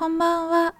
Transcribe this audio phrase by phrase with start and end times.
[0.00, 0.74] こんばんは、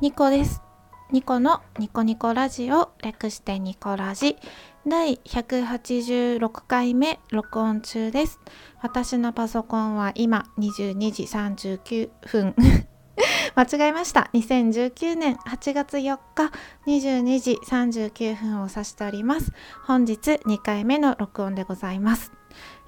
[0.00, 0.62] ニコです。
[1.10, 4.38] ニコのニコニコラジオ略してニコラジ
[4.86, 8.40] 第186回目録音中です。
[8.80, 12.54] 私のパソコンは今22時39分
[13.54, 14.30] 間違えました。
[14.32, 16.50] 2019年8月4日
[16.86, 19.52] 22時39分を指しております。
[19.84, 22.32] 本日2回目の録音でございます。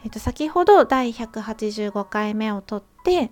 [0.03, 3.31] えっと、先ほど第185回目を撮って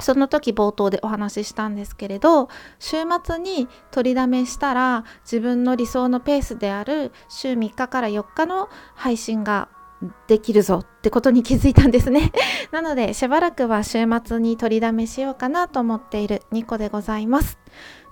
[0.00, 2.48] その時冒頭でお話ししたんですけれど
[2.78, 9.68] 週末に取りだめしたら自分の理想のペースである週3日から4日の配信が
[10.26, 12.32] できるぞってことに気づいたんですね。
[12.72, 17.58] なのでしばらくは週末に取りだめしようかなと思っているニコでございます。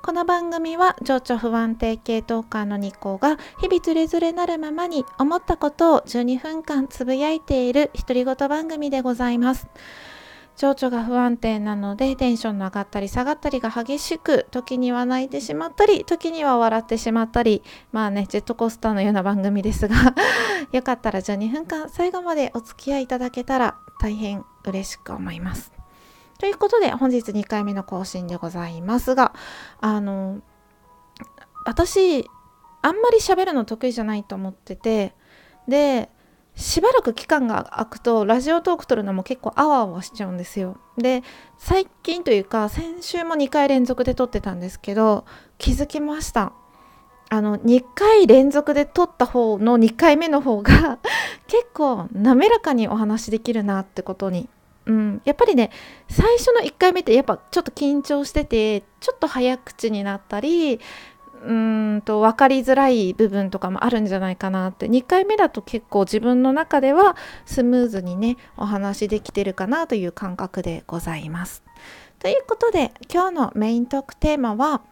[0.03, 9.69] この番組は情緒不安定系トーカーのニコが日々つれづれなるままに思ったことを12分間つぶやいている独り言番組でございます。
[10.57, 19.97] 情緒が不安定なのでテンションの上がったり下がったりが激しく時には泣いてしまったり時には笑ってしまったりまあねジェットコースターのような番組ですが
[20.73, 25.73] よかったら12分間最後までお付き合いいただけたら大変嬉しく思います。
[26.39, 29.33] ということで本日2回目の更新でございますが
[29.81, 30.41] あの
[31.65, 32.29] 私
[32.83, 35.15] あんまり喋るの得意じゃないと思ってて
[35.69, 36.11] で
[36.55, 40.77] しばらく期間が空くとラジオトーク撮るのも結構あわあわしちゃうんですよ。
[40.99, 41.23] で
[41.59, 45.25] 最近というか先週も2回連続で撮ってたんですけど
[45.59, 46.53] 気づきました。
[47.31, 50.99] あの2回連続で撮った方の2回目の方が
[51.49, 54.49] 結構滑らかにお話できるなってことに。
[54.85, 55.71] うん、やっぱりね
[56.09, 60.81] 最初の1回目ってやっぱちょっと緊張しててちょっと早口になったり
[61.45, 71.63] うーんと分かりづらい部分とかもあるんじゃないかなって2回目だと結構自分の中ではスムーズにねお話できてるかなという感覚でございます。
[72.19, 74.83] ということで今日のメイントークテーマは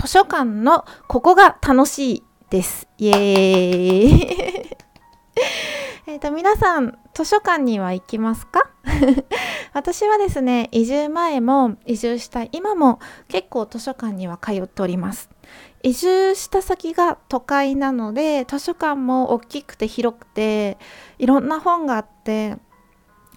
[0.00, 2.86] 図書館のここが楽しいです。
[2.98, 4.76] イエーイ
[6.06, 8.68] えっと皆さん図書館には行きますか？
[9.72, 15.30] 私はですね移住前も移住した今も結構図書館には通っております
[15.82, 20.78] 移住した先が都会なので図書館も大きくて広くて
[21.18, 22.56] いろんな本があって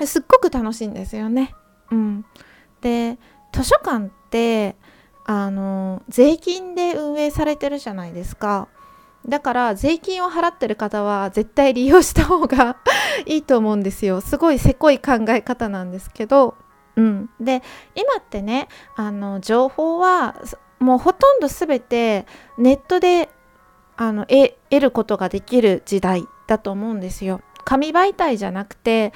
[0.06, 1.56] すっごく楽しいんですよね。
[1.92, 2.26] うん、
[2.82, 3.18] で
[3.52, 4.76] 図書館って
[5.26, 8.68] あの税金で運営されてるじゃないですか。
[9.28, 12.78] だから税金を払ってる方は絶対利用した方が
[13.26, 14.22] いいと思うんですよ。
[14.22, 16.56] すごいせこい考え方なんですけど。
[16.98, 17.62] うん、で
[17.94, 20.36] 今ってねあの情報は
[20.86, 22.28] もうほとんど全て
[22.60, 23.30] ネットで
[23.98, 27.42] あの得ることができる時代だと思うんですよ。
[27.66, 29.12] 紙媒体じゃなくて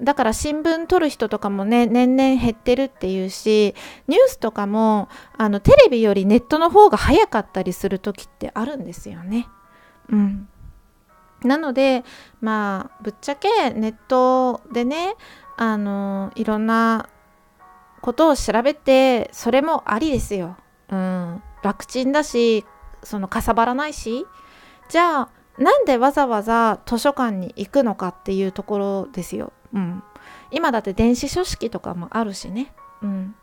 [0.00, 3.74] だから新聞取る人とかもね年々減ってるっていうし
[4.08, 9.46] ニュースとかもあのテレビよりネットの方が早かったりする時ってあるんですよね。
[10.08, 10.48] うん、
[11.44, 12.04] なので
[12.40, 15.14] まあぶっちゃけネットでね
[15.58, 17.10] あのいろんな
[18.00, 20.56] ことを調べてそれもありですよ。
[20.90, 22.64] うん、楽ちんだし
[23.02, 24.26] そのかさばらないし。
[24.90, 29.52] じゃあなんでわざわざ図書館に行くのかっていうところですよ。
[29.72, 30.02] うん、
[30.50, 32.74] 今だって電子書式とかもあるしね。
[33.02, 33.34] うん、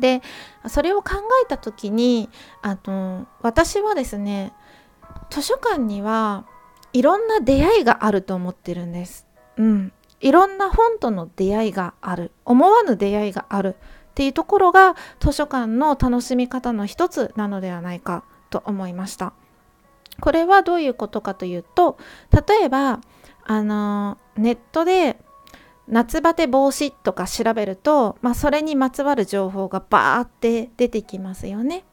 [0.00, 0.22] で
[0.66, 2.30] それを考えた時に
[2.62, 4.52] あの私はですね
[5.28, 6.46] 図書館には
[6.92, 9.26] いろんな出会いがあると思ってるんです。
[9.56, 12.32] うん、いろんな本との出会いがある。
[12.44, 13.76] 思わぬ出会いがある。
[14.14, 19.32] っていうところが図書館の楽しみ方の一つなのではないかと思いました。
[20.20, 21.98] これはどういうことかというと
[22.30, 23.00] 例えば
[23.42, 25.18] あのネットで
[25.88, 31.84] 夏バテ防止とか調べると、まあ、それにまつわる情報がバーって出てきますよね。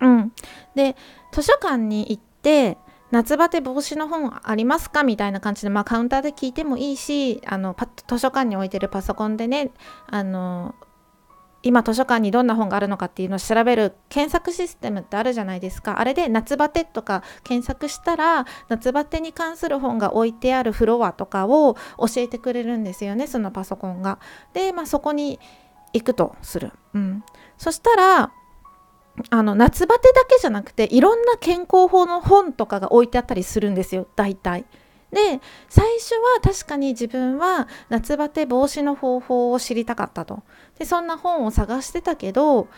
[0.00, 0.32] うん、
[0.74, 0.96] で
[1.32, 2.78] 図書館に行って
[3.12, 7.76] 夏バテ防止の本ありますかみたいな感じで、まあ、カウンターで聞いてもいいしあの
[8.08, 9.70] 図書館に置いてるパソコンでね
[10.08, 10.74] あの
[11.62, 24.18] 今図書館にどんな本があるのかっていうのを調べる検索システムってあるじゃないですかあれで夏バテとか検索したら夏バテに関する本が置いてあるフロアとかを教えてくれるんですよねそのパソコンが。
[24.52, 25.40] で、まあ、そこに
[25.92, 26.72] 行くとする。
[26.94, 27.24] うん、
[27.56, 28.32] そしたら
[29.30, 34.64] あの夏バテだけじゃなくていろんな健康法の本とかが置いてあったりするんですよ大体。
[35.12, 40.42] で最初は確かに自分は夏バテ防止の方法を知りたかったと
[40.78, 42.68] でそんな本を探してたけど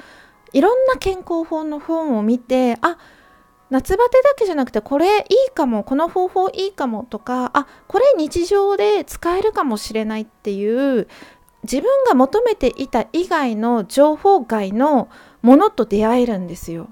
[0.52, 2.98] いろんな健康法の本を見てあ
[3.70, 11.08] 夏バテだけじゃなくてこれいいかもこの方法いいかもとかあこれ日常で使えるかもしれないっていう
[11.62, 15.08] 自分が求めていた以外の情報外の
[15.42, 16.88] ものと出会えるんですよ。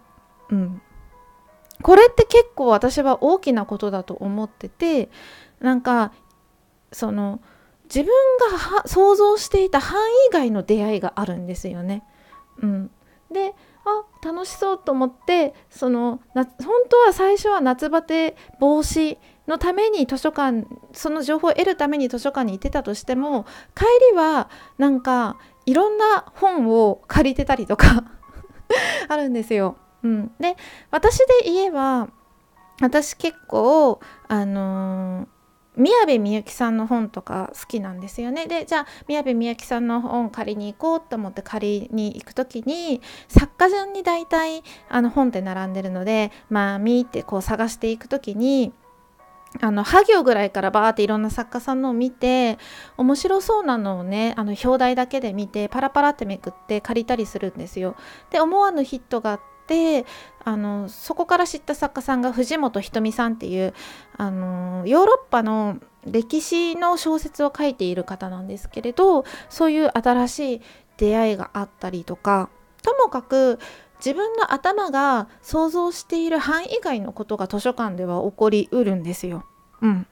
[0.50, 0.82] うん、
[1.82, 5.10] これって結構私は大きなことだと思ってて
[5.60, 6.12] なんか
[6.92, 7.40] その
[7.84, 8.12] 自分
[8.52, 12.04] が想像していた範囲外の出会いがあるんですよね。
[12.62, 12.90] うん、
[13.30, 13.54] で
[13.84, 16.46] あ楽しそうと思ってその本
[16.88, 19.16] 当は最初は夏バテ防止
[19.46, 28.04] のために図書館その情報を得るために図書館に行ってたとしても帰りはなんかいろんな本を借りてたりとか
[29.08, 29.76] あるんですよ。
[30.02, 30.56] うん、で
[30.90, 32.08] 私で言えば
[32.80, 35.38] 私結構あのー
[35.78, 38.46] 宮部みゆきさんの本とか好きなんですよね。
[38.46, 48.72] でじゃあ宮部みゆきさんの本借りに行こうと思って借りに行く時に作家順に大体あの本って並んでるのでまあ見ってこう探していく時に
[49.60, 52.58] あのハ行ぐらいからバーっていろんな作家さんのを見て
[52.96, 57.94] 面白そうなのをねあの表題だけで見てパラパラってめくって借りたりするんですよ。
[58.30, 60.06] で思わぬヒットがあって
[60.44, 63.74] あのそこから知った作家さんが藤本ひとみさんっていう
[64.16, 70.62] あのヨーロッパの歴史の小説を書いている方なんですけれどそういう新しい
[70.96, 72.48] 出会いがあったりとか
[72.82, 73.58] ともかく
[73.98, 79.44] 自分の頭が想像している範囲外のことが図書館では起こりうるんですよ。
[79.82, 80.06] うん、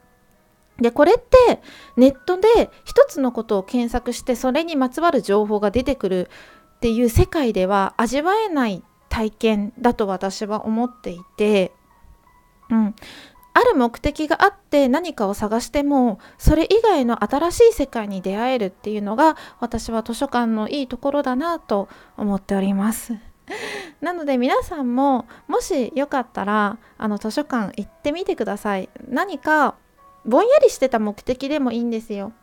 [0.78, 1.62] でこれって
[1.96, 6.28] ネットで一つのことを検索してそれにまつわる情報が出てくる
[6.76, 8.82] っていう世界では味わえない
[9.16, 11.72] 体験だと私は思っていて、
[12.68, 12.94] うん、
[13.54, 23.14] ある目的があって何かを探してもそれ以外の新しい世界に出会えるっていうのが私は図書館のいいところだなと思っております。
[24.02, 28.90] なので皆さんももしよかったらあの図書館行ってみてください。
[29.08, 29.76] 何か
[30.26, 32.34] ぼんやりしてた目的でもいいんですよ。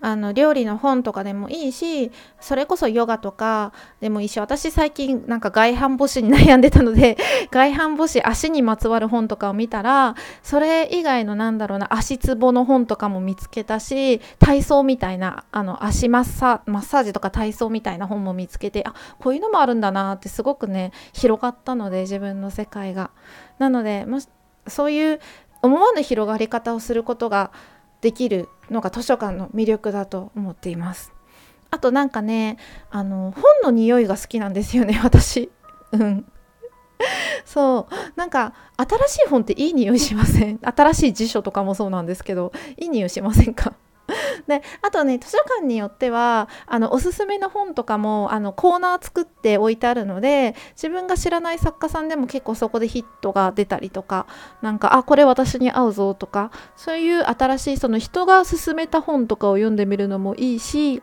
[0.00, 2.10] あの料理の本とかでもいいし
[2.40, 7.16] それこそヨガとかでもいいし私最近なんか外反母趾に悩んでたので
[7.50, 23.10] 外反母趾足にまつわる本とかを見たらそれ以外のなんだろうな足つぼの本とかも見つけたし体操みたいなあの足マッサマッサージとか体操みたいな本も見つけてあこういうのもあるんだなってすごくね広がったので自分の世界が。
[23.58, 24.28] なのでもし
[24.68, 25.20] そういう
[25.62, 27.50] 思わぬ広がり方をすることが
[28.00, 31.12] できるのが図書館の魅力だと思っています。
[31.70, 32.58] あとなんかね
[32.90, 35.50] あの本の匂いが好きなんですよね 私。
[35.92, 36.24] うん。
[37.44, 37.94] そう。
[38.18, 40.58] なんか新しい本っていい匂いしません？
[40.62, 43.74] 新しい辞書とかもそうなんですけどいい匂いしませんか？
[44.46, 54.26] であとね図書館によってはあのおすすめの本とかもあのコーナー作って置いてあるので自分が知らない作家さんでも結構そこでヒットが出たりとか
[54.62, 61.02] なんかあこれ私に合うぞとかそういう新しいその人が勧めた本とかを読んでみるのもいいし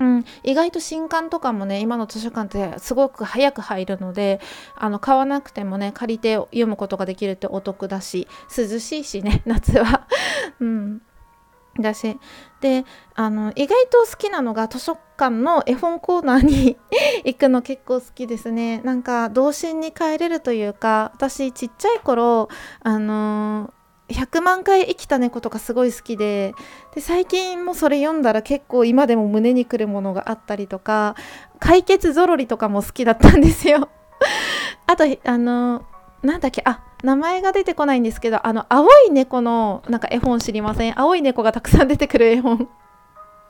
[0.00, 4.40] うん、意外と新刊とかもね今の図書館ってすごく早く入るので
[4.74, 8.26] あの買わなくてもね借りて読むことができるってお得だし
[8.56, 10.06] 涼しいしね夏は、
[10.58, 11.02] うん、
[11.78, 12.18] だし
[12.60, 12.84] で
[13.14, 16.76] あの意外と好きなのが図書館の絵本コーナーに
[17.24, 18.80] 行くの結構好きですね。
[18.84, 22.48] なんか童心に帰れるというか私ちっちゃい頃
[22.82, 23.72] あの
[24.08, 26.54] 100万回生きた猫とかすごい好きで
[26.94, 31.14] で最近もそれ読んだら結構今でも胸にくるものがあったりとか
[31.60, 33.88] 解決ぞろりとかも好きだったんですよ。
[34.86, 35.84] あとあの
[36.22, 40.98] なんだっけあ名前が出てこないんですけどあの青い猫のなんか絵本知りません？
[41.00, 42.68] 青い猫がたくさん出てくる絵本。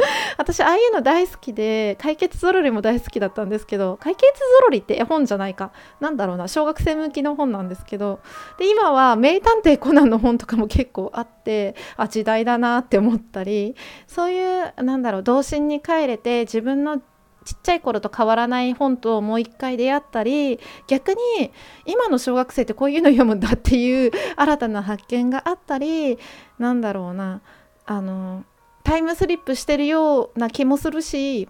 [0.38, 5.73] 私ああいうの大好きで解決ぞろりも大好きだったんですけど解決ぞろりって絵本じゃないか。
[6.00, 8.21] なんだろうな小学生向きの本なんですけど。
[8.59, 13.75] で今は名探偵コナンの本とかも結構あってあ時代だなって思ったり
[14.07, 17.02] そういうなんだろう童心に帰れて自分の
[17.50, 21.50] ちっちゃい頃と変わらない本ともう一回出会ったり逆に
[21.85, 26.16] 今の小学生ってこういうの読むんだっていう新たな発見があったり
[26.61, 27.42] なんだろうな。
[27.87, 28.45] あの
[28.85, 31.49] タイムスリップしてるような気もするし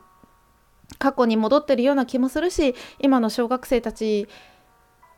[0.98, 4.26] 過去に戻ってるような気もするし今の小学生たち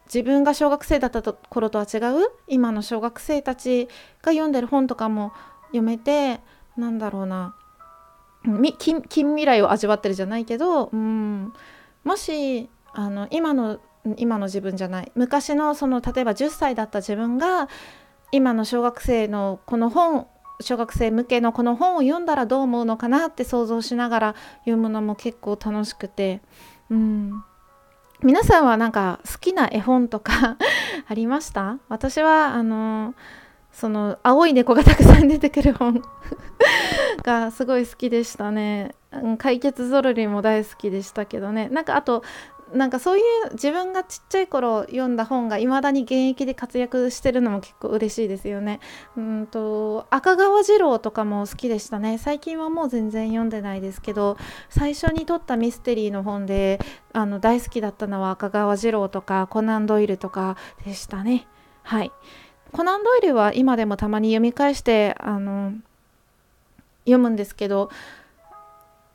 [0.07, 3.87] 自分が小学生だった頃とは違う今の小学生たち
[4.21, 5.33] が読んでる本とかも
[5.67, 6.41] 読めて
[6.77, 7.55] なんだろうな。
[8.79, 11.53] 近未来を味わってるじゃないけど、うん、
[12.05, 13.81] もしあの今の
[14.17, 15.13] 今の自分じゃない。
[15.15, 17.69] 昔のその例えば10歳だった自分が
[18.33, 20.27] 今の小学生のこの本
[20.61, 26.41] 小学生向けのこの本を読んだらどう思うのかなって想像しながら読むのも結構楽しくて、
[26.91, 27.45] うん、
[28.23, 30.57] 皆さんはなんか好きな絵本とか
[31.09, 31.79] ありました？
[31.89, 33.15] 私はあの
[33.73, 36.03] その青い猫がたくさん出てくる本
[37.25, 38.95] がすごい好きでしたね。
[39.13, 42.23] うん解決ぞろりも大好きでしたけどねなんかあと
[42.73, 48.81] なんかそういう自分がちっちゃい頃読んだ本がいまだに現役で活躍してるのも結構嬉しいですよね。
[49.17, 52.17] うんと赤川次郎とかも好きでしたね。
[52.17, 54.39] 最近はもう全然読んでないですけど
[54.71, 56.81] 最初に撮ったミステリーの本で
[57.13, 61.47] あの大好きだったのは赤川次郎とかコナン・ドイルとかでしたね。
[61.83, 62.13] はい。
[62.73, 65.73] コナン・ドイルは今でもたまに読み返してあの
[67.05, 67.91] 読むんですけど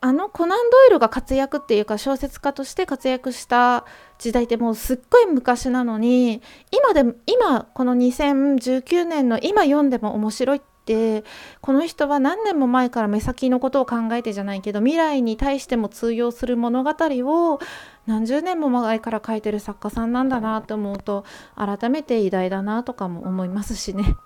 [0.00, 3.84] あのコナン・ドイルが活躍っていうか小説家として活躍した
[4.18, 11.22] 時代ってもうすっごい昔なのに今で今この2019年の今読んでも面白いってて
[11.60, 17.60] この人は何年も前から目先のことを考えてじゃないけど未来に対しても通用する物語を
[18.06, 21.26] 何十年も前から書いてる作家さんなんだなと思うと
[21.56, 24.16] 改めて偉大だなとかも思いますしね。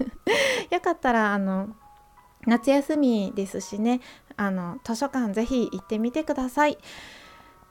[0.70, 1.70] よかったらあの
[2.46, 4.00] 夏休みですしね
[4.36, 6.76] あの図書館ぜひ行ってみてください。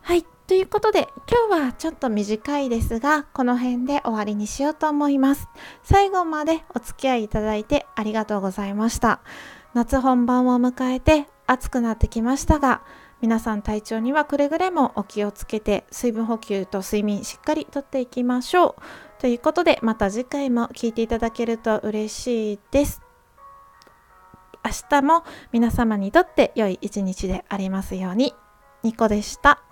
[0.01, 5.47] はいということで今日はちょっと短いですがこの辺で終わりにしようと思います。
[5.83, 9.21] 最後までお付き合いいただいてありがとうございました。
[9.75, 12.81] 夏本番を迎えて暑くなってきましたが
[13.21, 19.21] 皆さん体調にはくれぐれもお気をつけて水分補給と睡眠しっかりとっていきましょう。
[19.21, 23.01] ということでまた次回も聴いていただけると嬉しいです。
[24.65, 28.33] 明日も皆様にとって良い一日でありますように。
[28.81, 29.68] ニコでした。